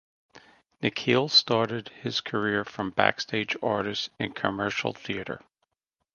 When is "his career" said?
1.89-2.65